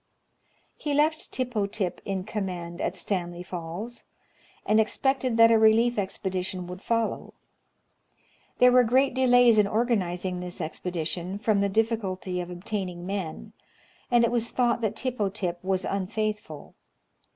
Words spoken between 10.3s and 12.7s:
this expedition, from the difficulty of ob